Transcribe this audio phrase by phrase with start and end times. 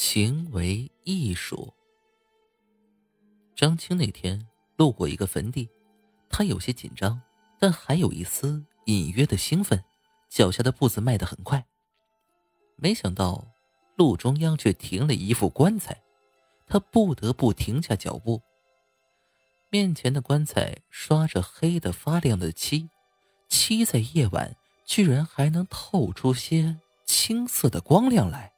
[0.00, 1.74] 行为艺术。
[3.56, 5.68] 张青那天路过一个坟地，
[6.30, 7.20] 他有些紧张，
[7.58, 9.82] 但还有一丝隐约的兴奋，
[10.28, 11.66] 脚下的步子迈得很快。
[12.76, 13.44] 没想到
[13.96, 16.00] 路中央却停了一副棺材，
[16.68, 18.40] 他不得不停下脚步。
[19.68, 22.88] 面前的棺材刷着黑的发亮的漆，
[23.48, 24.54] 漆在夜晚
[24.86, 28.52] 居然还能透出些青色的光亮来。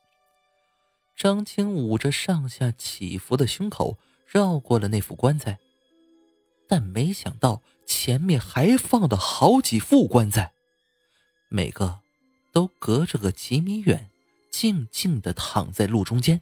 [1.21, 5.59] 张青捂着上下起伏的胸口，绕过了那副棺材，
[6.67, 10.55] 但没想到前面还放了好几副棺材，
[11.51, 12.01] 每个
[12.53, 14.11] 都隔着个几米远，
[14.51, 16.41] 静静的躺在路中间。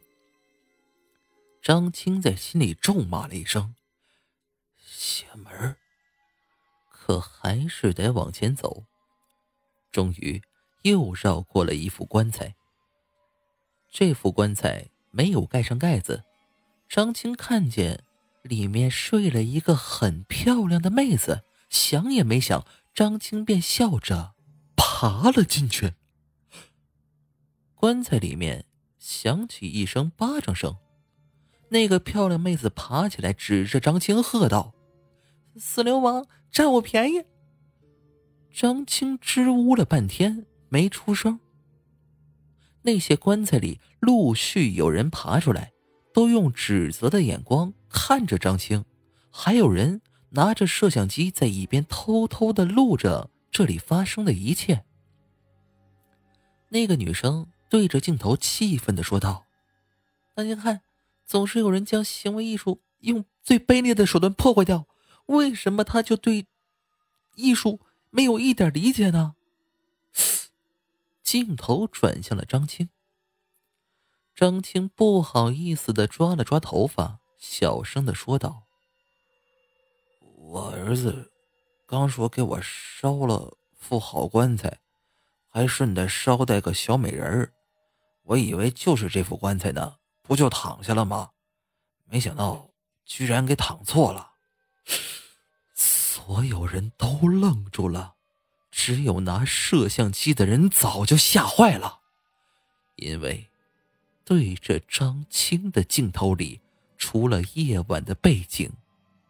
[1.60, 3.74] 张青在心里咒骂了一声
[4.78, 5.74] ：“邪门
[6.88, 8.84] 可还是得往前走。
[9.90, 10.40] 终于，
[10.82, 12.54] 又绕过了一副棺材。
[13.90, 16.24] 这副棺材没有盖上盖子，
[16.88, 18.04] 张青看见
[18.42, 22.64] 里面睡了一个很漂亮的妹子，想也没想，
[22.94, 24.34] 张青便笑着
[24.76, 25.94] 爬了进去。
[27.74, 28.64] 棺材里面
[28.98, 30.76] 响起一声巴掌声，
[31.68, 34.74] 那个漂亮妹子爬起来，指着张青喝道
[35.56, 37.24] ：“死流氓，占我便宜！”
[38.52, 41.38] 张青支吾了半天，没出声。
[42.88, 45.72] 那些棺材里陆续有人爬出来，
[46.14, 48.86] 都用指责的眼光看着张青，
[49.30, 54.86] 还有人拿着摄像机在一边偷偷的录着这里发生的一切。
[56.70, 59.44] 那个女生对着镜头气愤的说道
[60.34, 60.80] ：“大家看，
[61.26, 64.86] 总是有人将行为艺术用最卑劣的手段破坏掉，
[65.26, 66.46] 为什么他就对
[67.36, 69.34] 艺术没有一点理解呢？”
[71.30, 72.88] 镜头转向了张青。
[74.34, 78.62] 张青不好意思的抓了抓头发，小声的说道
[80.40, 81.30] ：“我儿子
[81.84, 84.80] 刚说给我烧了副好棺材，
[85.50, 87.52] 还顺带捎带个小美人儿，
[88.22, 91.32] 我以为就是这副棺材呢，不就躺下了吗？
[92.06, 92.70] 没想到
[93.04, 94.32] 居然给躺错了。”
[95.76, 98.14] 所有人都愣住了。
[98.80, 101.98] 只有拿摄像机的人早就吓坏了，
[102.94, 103.48] 因为
[104.24, 106.60] 对着张青的镜头里，
[106.96, 108.70] 除了夜晚的背景，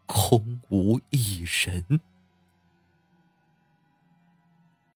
[0.05, 2.01] 空无一人。